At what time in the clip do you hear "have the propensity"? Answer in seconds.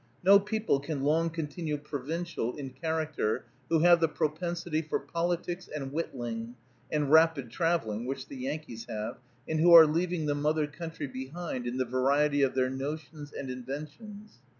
3.81-4.81